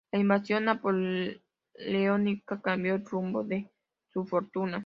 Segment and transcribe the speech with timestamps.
[0.11, 3.69] La invasión napoleónica cambió el rumbo de
[4.11, 4.79] su fortuna.